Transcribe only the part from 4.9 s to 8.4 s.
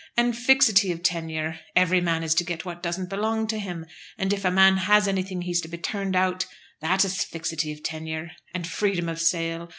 anything he's to be turned out; that is fixity of tenure.